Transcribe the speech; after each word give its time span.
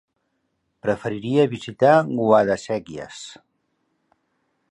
Preferiria 0.85 1.43
visitar 1.51 1.93
Guadasséquies. 2.13 3.21